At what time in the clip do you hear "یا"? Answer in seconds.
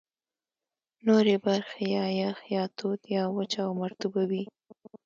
1.95-2.05, 2.55-2.63, 3.15-3.23